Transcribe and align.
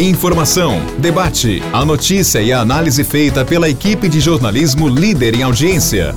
Informação, 0.00 0.80
debate, 0.98 1.60
a 1.72 1.84
notícia 1.84 2.40
e 2.40 2.52
a 2.52 2.60
análise 2.60 3.02
feita 3.02 3.44
pela 3.44 3.68
equipe 3.68 4.08
de 4.08 4.20
jornalismo 4.20 4.88
líder 4.88 5.34
em 5.34 5.42
audiência. 5.42 6.12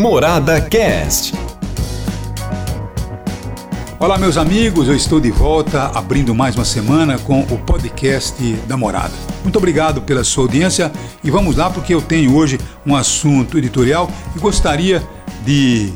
Morada 0.00 0.60
Cast. 0.60 1.34
Olá, 3.98 4.16
meus 4.16 4.36
amigos, 4.36 4.86
eu 4.86 4.94
estou 4.94 5.18
de 5.18 5.32
volta 5.32 5.86
abrindo 5.92 6.32
mais 6.36 6.54
uma 6.54 6.64
semana 6.64 7.18
com 7.18 7.40
o 7.40 7.58
podcast 7.58 8.40
da 8.68 8.76
Morada. 8.76 9.12
Muito 9.42 9.58
obrigado 9.58 10.02
pela 10.02 10.22
sua 10.22 10.44
audiência 10.44 10.92
e 11.24 11.32
vamos 11.32 11.56
lá 11.56 11.68
porque 11.68 11.92
eu 11.92 12.00
tenho 12.00 12.36
hoje 12.36 12.60
um 12.86 12.94
assunto 12.94 13.58
editorial 13.58 14.08
e 14.36 14.38
gostaria 14.38 15.02
de 15.44 15.92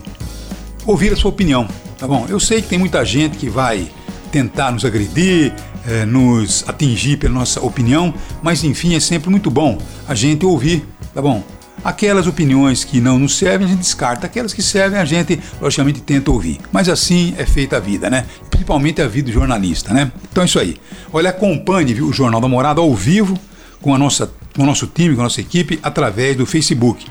ouvir 0.85 1.13
a 1.13 1.17
sua 1.17 1.31
opinião, 1.31 1.69
tá 1.97 2.09
bom? 2.09 2.27
Eu 2.29 2.41
sei 2.41 2.61
que 2.61 2.67
tem 2.67 2.79
muita 2.79 3.05
gente 3.05 3.39
que 3.39 3.49
vai 3.49 3.89
tentar 4.33 4.73
nos 4.73 4.85
agredir, 4.85 5.55
eh, 5.87 6.05
nos 6.05 6.65
atingir 6.67 7.17
pela 7.19 7.35
nossa 7.35 7.61
opinião, 7.61 8.15
mas 8.43 8.65
enfim, 8.65 8.95
é 8.95 9.01
sempre 9.01 9.31
muito 9.31 9.51
bom 9.51 9.79
a 10.07 10.15
gente 10.15 10.45
ouvir, 10.45 10.85
tá 11.13 11.21
bom? 11.21 11.43
Aquelas 11.83 12.27
opiniões 12.27 12.83
que 12.83 13.01
não 13.01 13.19
nos 13.19 13.37
servem, 13.37 13.67
a 13.67 13.71
gente 13.71 13.81
descarta. 13.81 14.27
Aquelas 14.27 14.55
que 14.55 14.63
servem, 14.63 14.99
a 14.99 15.05
gente, 15.05 15.39
logicamente, 15.61 16.01
tenta 16.01 16.31
ouvir. 16.31 16.59
Mas 16.73 16.89
assim 16.89 17.35
é 17.37 17.45
feita 17.45 17.77
a 17.77 17.81
vida, 17.81 18.09
né? 18.09 18.25
Principalmente 18.49 19.03
a 19.03 19.09
vida 19.09 19.27
do 19.27 19.33
jornalista, 19.33 19.93
né? 19.93 20.11
Então 20.33 20.43
é 20.43 20.47
isso 20.47 20.59
aí. 20.59 20.79
Olha, 21.13 21.29
acompanhe 21.29 21.93
viu, 21.93 22.07
o 22.07 22.13
Jornal 22.13 22.41
da 22.41 22.49
Morada 22.49 22.81
ao 22.81 22.95
vivo 22.95 23.39
com, 23.83 23.95
a 23.95 23.99
nossa, 23.99 24.33
com 24.57 24.63
o 24.63 24.67
nosso 24.67 24.87
time, 24.87 25.15
com 25.15 25.21
a 25.21 25.25
nossa 25.25 25.43
equipe, 25.43 25.79
através 25.83 26.37
do 26.37 26.47
Facebook 26.47 27.05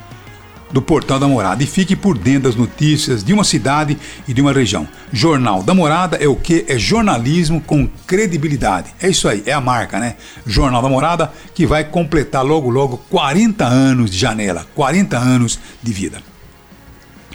do 0.73 0.81
Portal 0.81 1.19
da 1.19 1.27
Morada 1.27 1.63
e 1.63 1.67
fique 1.67 1.95
por 1.95 2.17
dentro 2.17 2.49
das 2.49 2.55
notícias 2.55 3.23
de 3.23 3.31
uma 3.31 3.43
cidade 3.43 3.95
e 4.27 4.33
de 4.33 4.41
uma 4.41 4.51
região. 4.51 4.87
Jornal 5.11 5.61
da 5.61 5.73
Morada 5.73 6.17
é 6.17 6.27
o 6.27 6.35
que? 6.35 6.65
É 6.67 6.79
jornalismo 6.79 7.61
com 7.61 7.87
credibilidade. 8.07 8.93
É 8.99 9.07
isso 9.07 9.29
aí, 9.29 9.43
é 9.45 9.53
a 9.53 9.61
marca, 9.61 9.99
né? 9.99 10.15
Jornal 10.45 10.81
da 10.81 10.89
Morada 10.89 11.31
que 11.53 11.67
vai 11.67 11.83
completar 11.83 12.43
logo 12.43 12.71
logo 12.71 12.97
40 13.09 13.63
anos 13.63 14.09
de 14.09 14.17
janela, 14.17 14.65
40 14.73 15.15
anos 15.15 15.59
de 15.81 15.93
vida. 15.93 16.21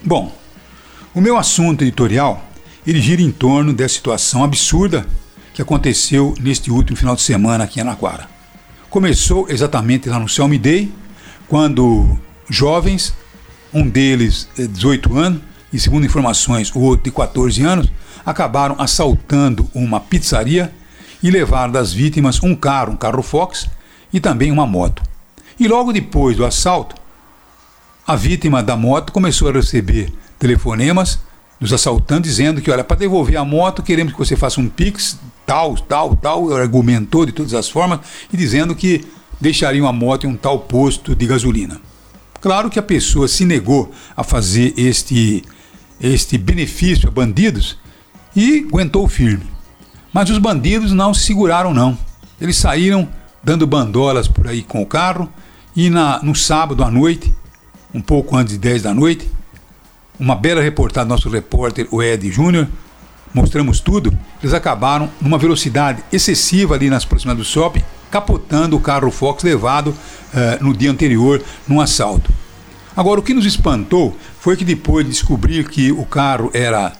Bom, 0.04 0.36
o 1.14 1.20
meu 1.20 1.36
assunto 1.38 1.82
editorial 1.82 2.44
ele 2.84 3.00
gira 3.00 3.22
em 3.22 3.30
torno 3.30 3.72
dessa 3.72 3.94
situação 3.94 4.42
absurda 4.42 5.06
que 5.54 5.62
aconteceu 5.62 6.34
neste 6.40 6.70
último 6.70 6.96
final 6.96 7.14
de 7.14 7.22
semana 7.22 7.64
aqui 7.64 7.78
em 7.78 7.82
Anaquara. 7.82 8.28
Começou 8.90 9.46
exatamente 9.48 10.08
lá 10.08 10.18
no 10.18 10.28
Selmy 10.28 10.58
Day, 10.58 10.90
quando 11.46 12.18
jovens 12.48 13.12
um 13.72 13.88
deles 13.88 14.48
de 14.56 14.66
18 14.66 15.16
anos, 15.16 15.40
e 15.72 15.78
segundo 15.78 16.06
informações, 16.06 16.74
o 16.74 16.80
outro 16.80 17.04
de 17.04 17.10
14 17.10 17.62
anos, 17.62 17.90
acabaram 18.24 18.76
assaltando 18.78 19.68
uma 19.74 20.00
pizzaria 20.00 20.72
e 21.22 21.30
levaram 21.30 21.72
das 21.72 21.92
vítimas 21.92 22.42
um 22.42 22.54
carro, 22.54 22.92
um 22.92 22.96
carro 22.96 23.22
Fox 23.22 23.68
e 24.12 24.20
também 24.20 24.50
uma 24.50 24.66
moto. 24.66 25.02
E 25.58 25.66
logo 25.66 25.92
depois 25.92 26.36
do 26.36 26.44
assalto, 26.44 26.94
a 28.06 28.16
vítima 28.16 28.62
da 28.62 28.76
moto 28.76 29.12
começou 29.12 29.48
a 29.48 29.52
receber 29.52 30.12
telefonemas 30.38 31.20
dos 31.60 31.72
assaltantes 31.72 32.30
dizendo 32.30 32.62
que, 32.62 32.70
olha, 32.70 32.84
para 32.84 32.96
devolver 32.96 33.36
a 33.36 33.44
moto, 33.44 33.82
queremos 33.82 34.12
que 34.12 34.18
você 34.18 34.36
faça 34.36 34.60
um 34.60 34.68
pix, 34.68 35.18
tal, 35.44 35.74
tal, 35.76 36.14
tal, 36.14 36.54
argumentou 36.54 37.26
de 37.26 37.32
todas 37.32 37.52
as 37.52 37.68
formas 37.68 38.00
e 38.32 38.36
dizendo 38.36 38.74
que 38.74 39.04
deixariam 39.40 39.86
a 39.86 39.92
moto 39.92 40.26
em 40.26 40.30
um 40.30 40.36
tal 40.36 40.60
posto 40.60 41.14
de 41.14 41.26
gasolina. 41.26 41.80
Claro 42.40 42.70
que 42.70 42.78
a 42.78 42.82
pessoa 42.82 43.26
se 43.26 43.44
negou 43.44 43.92
a 44.16 44.22
fazer 44.22 44.72
este, 44.76 45.44
este 46.00 46.38
benefício 46.38 47.08
a 47.08 47.10
bandidos 47.10 47.78
e 48.34 48.66
aguentou 48.68 49.08
firme. 49.08 49.46
Mas 50.12 50.30
os 50.30 50.38
bandidos 50.38 50.92
não 50.92 51.12
se 51.12 51.24
seguraram, 51.24 51.74
não. 51.74 51.98
Eles 52.40 52.56
saíram 52.56 53.08
dando 53.42 53.66
bandolas 53.66 54.28
por 54.28 54.46
aí 54.46 54.62
com 54.62 54.82
o 54.82 54.86
carro 54.86 55.28
e 55.74 55.90
na, 55.90 56.22
no 56.22 56.34
sábado 56.34 56.84
à 56.84 56.90
noite, 56.90 57.32
um 57.92 58.00
pouco 58.00 58.36
antes 58.36 58.54
de 58.54 58.58
10 58.58 58.82
da 58.82 58.94
noite, 58.94 59.28
uma 60.18 60.34
bela 60.34 60.60
reportagem 60.60 61.08
do 61.08 61.14
nosso 61.14 61.28
repórter, 61.28 61.86
o 61.90 62.02
Ed 62.02 62.30
Júnior, 62.30 62.68
mostramos 63.32 63.80
tudo, 63.80 64.16
eles 64.42 64.54
acabaram 64.54 65.10
numa 65.20 65.38
velocidade 65.38 66.02
excessiva 66.12 66.74
ali 66.74 66.90
nas 66.90 67.04
proximidades 67.04 67.46
do 67.46 67.52
shopping 67.52 67.82
capotando 68.10 68.76
o 68.76 68.80
carro 68.80 69.10
Fox 69.10 69.42
levado 69.42 69.88
uh, 69.88 70.64
no 70.64 70.74
dia 70.74 70.90
anterior 70.90 71.42
num 71.66 71.80
assalto. 71.80 72.30
Agora, 72.96 73.20
o 73.20 73.22
que 73.22 73.34
nos 73.34 73.46
espantou 73.46 74.16
foi 74.40 74.56
que 74.56 74.64
depois 74.64 75.04
de 75.04 75.12
descobrir 75.12 75.68
que 75.68 75.92
o 75.92 76.04
carro 76.04 76.50
era 76.52 76.92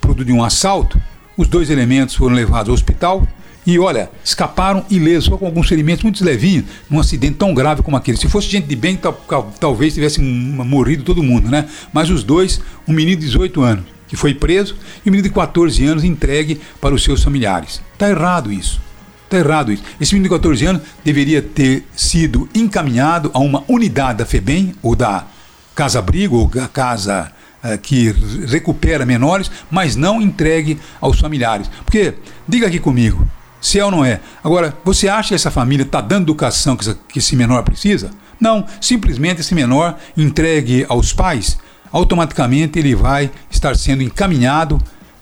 produto 0.00 0.24
de 0.24 0.32
um 0.32 0.44
assalto, 0.44 1.00
os 1.36 1.48
dois 1.48 1.68
elementos 1.68 2.14
foram 2.14 2.34
levados 2.34 2.68
ao 2.68 2.74
hospital 2.74 3.26
e, 3.66 3.76
olha, 3.80 4.08
escaparam 4.24 4.86
ilesos, 4.88 5.24
só 5.24 5.36
com 5.36 5.44
alguns 5.44 5.68
ferimentos 5.68 6.04
muito 6.04 6.24
levinhos, 6.24 6.66
num 6.88 7.00
acidente 7.00 7.34
tão 7.34 7.52
grave 7.52 7.82
como 7.82 7.96
aquele. 7.96 8.16
Se 8.16 8.28
fosse 8.28 8.48
gente 8.48 8.68
de 8.68 8.76
bem, 8.76 8.96
tal, 8.96 9.12
talvez 9.58 9.94
tivesse 9.94 10.20
morrido 10.20 11.02
todo 11.02 11.20
mundo, 11.22 11.50
né? 11.50 11.68
Mas 11.92 12.08
os 12.08 12.22
dois, 12.22 12.60
um 12.86 12.92
menino 12.92 13.18
de 13.18 13.26
18 13.26 13.60
anos, 13.62 13.84
que 14.06 14.14
foi 14.14 14.32
preso, 14.32 14.76
e 15.04 15.08
um 15.08 15.12
menino 15.12 15.28
de 15.28 15.34
14 15.34 15.84
anos 15.84 16.04
entregue 16.04 16.60
para 16.80 16.94
os 16.94 17.02
seus 17.02 17.24
familiares. 17.24 17.82
Está 17.92 18.08
errado 18.08 18.52
isso. 18.52 18.80
Está 19.26 19.38
errado 19.38 19.72
isso. 19.72 19.82
Esse 20.00 20.14
menino 20.14 20.30
de 20.30 20.36
14 20.36 20.66
anos 20.66 20.82
deveria 21.04 21.42
ter 21.42 21.84
sido 21.96 22.48
encaminhado 22.54 23.30
a 23.34 23.40
uma 23.40 23.64
unidade 23.68 24.18
da 24.18 24.26
FEBEM 24.26 24.74
ou 24.80 24.94
da 24.94 25.26
Casa 25.74 25.98
Abrigo 25.98 26.36
ou 26.36 26.46
da 26.46 26.68
Casa 26.68 27.32
uh, 27.62 27.76
que 27.78 28.14
recupera 28.46 29.04
menores, 29.04 29.50
mas 29.68 29.96
não 29.96 30.22
entregue 30.22 30.78
aos 31.00 31.18
familiares. 31.18 31.68
Porque, 31.84 32.14
diga 32.46 32.68
aqui 32.68 32.78
comigo, 32.78 33.28
se 33.60 33.80
é 33.80 33.84
ou 33.84 33.90
não 33.90 34.04
é. 34.04 34.20
Agora, 34.44 34.76
você 34.84 35.08
acha 35.08 35.30
que 35.30 35.34
essa 35.34 35.50
família 35.50 35.82
está 35.82 36.00
dando 36.00 36.22
educação 36.22 36.76
que 36.76 37.18
esse 37.18 37.34
menor 37.34 37.64
precisa? 37.64 38.12
Não, 38.38 38.64
simplesmente 38.80 39.40
esse 39.40 39.54
menor 39.54 39.98
entregue 40.16 40.86
aos 40.88 41.12
pais, 41.12 41.58
automaticamente 41.90 42.78
ele 42.78 42.94
vai 42.94 43.30
estar 43.50 43.74
sendo 43.74 44.04
encaminhado 44.04 44.78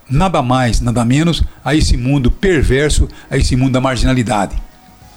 nada 0.09 0.43
mais, 0.43 0.81
nada 0.81 1.05
menos 1.05 1.43
a 1.65 1.75
esse 1.75 1.97
mundo 1.97 2.31
perverso, 2.31 3.09
a 3.31 3.37
esse 3.37 3.57
mundo 3.57 3.73
da 3.73 3.81
marginalidade. 3.81 4.57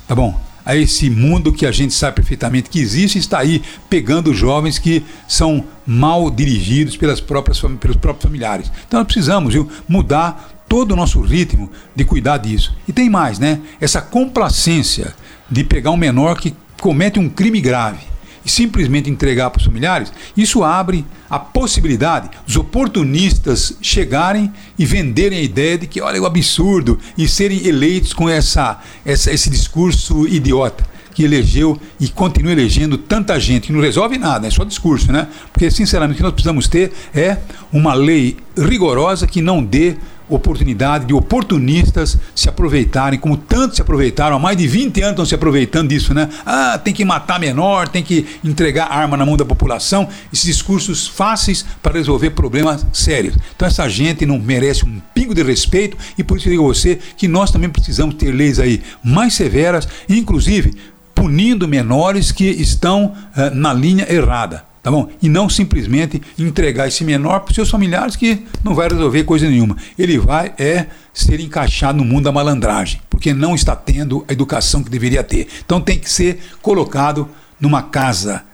Tá 0.07 0.15
bom? 0.15 0.39
A 0.65 0.75
esse 0.75 1.09
mundo 1.09 1.53
que 1.53 1.65
a 1.65 1.71
gente 1.71 1.93
sabe 1.93 2.17
perfeitamente 2.17 2.69
que 2.69 2.79
existe, 2.79 3.17
está 3.17 3.39
aí 3.39 3.61
pegando 3.89 4.33
jovens 4.33 4.77
que 4.77 5.03
são 5.27 5.63
mal 5.85 6.29
dirigidos 6.29 6.97
pelas 6.97 7.21
próprias, 7.21 7.59
pelos 7.79 7.97
próprios 7.97 8.23
familiares. 8.23 8.71
Então 8.87 8.99
nós 8.99 9.07
precisamos 9.07 9.53
viu, 9.53 9.69
mudar 9.87 10.65
todo 10.67 10.91
o 10.91 10.95
nosso 10.95 11.21
ritmo 11.21 11.71
de 11.95 12.03
cuidar 12.03 12.37
disso. 12.37 12.75
E 12.87 12.91
tem 12.91 13.09
mais, 13.09 13.39
né? 13.39 13.61
Essa 13.79 14.01
complacência 14.01 15.15
de 15.49 15.63
pegar 15.63 15.91
um 15.91 15.97
menor 15.97 16.37
que 16.37 16.53
comete 16.81 17.17
um 17.17 17.29
crime 17.29 17.61
grave 17.61 17.99
e 18.47 18.49
simplesmente 18.49 19.09
entregar 19.09 19.49
para 19.49 19.59
os 19.59 19.65
familiares, 19.65 20.11
isso 20.35 20.63
abre 20.63 21.05
a 21.29 21.37
possibilidade 21.37 22.29
dos 22.45 22.55
oportunistas 22.55 23.73
chegarem 23.81 24.53
e 24.79 24.85
venderem 24.85 25.39
a 25.39 25.41
ideia 25.41 25.77
de 25.77 25.85
que, 25.85 25.99
olha, 25.99 26.17
é 26.17 26.21
um 26.21 26.25
absurdo, 26.25 26.97
e 27.17 27.27
serem 27.27 27.67
eleitos 27.67 28.13
com 28.13 28.29
essa, 28.29 28.79
essa, 29.05 29.33
esse 29.33 29.49
discurso 29.49 30.25
idiota 30.25 30.87
que 31.13 31.23
elegeu 31.23 31.77
e 31.99 32.07
continua 32.07 32.53
elegendo 32.53 32.97
tanta 32.97 33.37
gente 33.37 33.67
que 33.67 33.73
não 33.73 33.81
resolve 33.81 34.17
nada, 34.17 34.47
é 34.47 34.49
só 34.49 34.63
discurso, 34.63 35.11
né? 35.11 35.27
Porque, 35.51 35.69
sinceramente, 35.69 36.13
o 36.13 36.17
que 36.17 36.23
nós 36.23 36.31
precisamos 36.31 36.69
ter 36.69 36.93
é 37.13 37.39
uma 37.73 37.93
lei 37.93 38.37
rigorosa 38.55 39.27
que 39.27 39.41
não 39.41 39.61
dê 39.61 39.97
oportunidade 40.29 41.05
de 41.05 41.13
oportunistas 41.13 42.17
se 42.35 42.49
aproveitarem, 42.49 43.19
como 43.19 43.37
tantos 43.37 43.77
se 43.77 43.81
aproveitaram, 43.81 44.35
há 44.35 44.39
mais 44.39 44.57
de 44.57 44.67
20 44.67 45.01
anos 45.01 45.11
estão 45.11 45.25
se 45.25 45.35
aproveitando 45.35 45.89
disso, 45.89 46.13
né? 46.13 46.29
Ah, 46.45 46.77
tem 46.77 46.93
que 46.93 47.05
matar 47.05 47.39
menor, 47.39 47.87
tem 47.87 48.03
que 48.03 48.25
entregar 48.43 48.91
arma 48.91 49.15
na 49.15 49.25
mão 49.25 49.37
da 49.37 49.45
população, 49.45 50.07
esses 50.31 50.45
discursos 50.45 51.07
fáceis 51.07 51.65
para 51.81 51.93
resolver 51.93 52.31
problemas 52.31 52.85
sérios. 52.93 53.35
Então 53.55 53.67
essa 53.67 53.87
gente 53.87 54.25
não 54.25 54.37
merece 54.39 54.85
um 54.85 54.99
pingo 55.13 55.33
de 55.33 55.43
respeito 55.43 55.97
e 56.17 56.23
por 56.23 56.37
isso 56.37 56.47
eu 56.47 56.51
digo 56.51 56.63
a 56.63 56.67
você 56.67 56.99
que 57.17 57.27
nós 57.27 57.51
também 57.51 57.69
precisamos 57.69 58.15
ter 58.15 58.31
leis 58.31 58.59
aí 58.59 58.81
mais 59.03 59.33
severas, 59.33 59.87
inclusive 60.09 60.75
punindo 61.15 61.67
menores 61.67 62.31
que 62.31 62.45
estão 62.45 63.05
uh, 63.35 63.55
na 63.55 63.73
linha 63.73 64.05
errada 64.07 64.67
tá 64.87 64.91
bom? 64.91 65.09
E 65.21 65.27
não 65.27 65.49
simplesmente 65.49 66.21
entregar 66.39 66.87
esse 66.87 67.03
menor 67.03 67.41
para 67.41 67.49
os 67.49 67.55
seus 67.55 67.69
familiares 67.69 68.15
que 68.15 68.45
não 68.63 68.73
vai 68.73 68.87
resolver 68.87 69.25
coisa 69.25 69.49
nenhuma. 69.49 69.75
Ele 69.99 70.17
vai 70.17 70.53
é 70.57 70.85
ser 71.13 71.41
encaixado 71.41 71.97
no 71.97 72.05
mundo 72.05 72.23
da 72.23 72.31
malandragem, 72.31 73.01
porque 73.09 73.33
não 73.33 73.53
está 73.53 73.75
tendo 73.75 74.23
a 74.29 74.31
educação 74.31 74.81
que 74.81 74.89
deveria 74.89 75.21
ter. 75.25 75.49
Então 75.65 75.81
tem 75.81 75.99
que 75.99 76.09
ser 76.09 76.39
colocado 76.61 77.27
numa 77.59 77.83
casa 77.83 78.45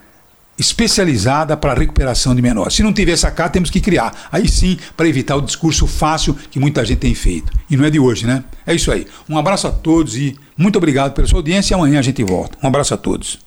especializada 0.58 1.56
para 1.56 1.70
a 1.70 1.76
recuperação 1.76 2.34
de 2.34 2.42
menores. 2.42 2.74
Se 2.74 2.82
não 2.82 2.92
tiver 2.92 3.12
essa 3.12 3.30
casa, 3.30 3.50
temos 3.50 3.70
que 3.70 3.80
criar. 3.80 4.28
Aí 4.32 4.48
sim, 4.48 4.76
para 4.96 5.06
evitar 5.06 5.36
o 5.36 5.40
discurso 5.40 5.86
fácil 5.86 6.36
que 6.50 6.58
muita 6.58 6.84
gente 6.84 6.98
tem 6.98 7.14
feito. 7.14 7.52
E 7.70 7.76
não 7.76 7.84
é 7.84 7.90
de 7.90 8.00
hoje, 8.00 8.26
né? 8.26 8.42
É 8.66 8.74
isso 8.74 8.90
aí. 8.90 9.06
Um 9.28 9.38
abraço 9.38 9.68
a 9.68 9.70
todos 9.70 10.16
e 10.16 10.36
muito 10.56 10.78
obrigado 10.78 11.12
pela 11.12 11.28
sua 11.28 11.38
audiência. 11.38 11.76
Amanhã 11.76 12.00
a 12.00 12.02
gente 12.02 12.24
volta. 12.24 12.58
Um 12.60 12.66
abraço 12.66 12.92
a 12.92 12.96
todos. 12.96 13.38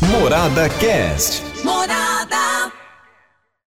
Morada 0.00 0.70
Cast. 0.70 1.55
Morada. 1.66 2.45